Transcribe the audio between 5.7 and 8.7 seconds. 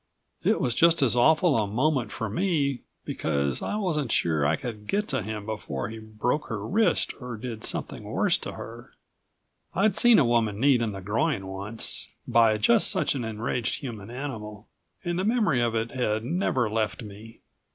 he broke her wrist or did something worse to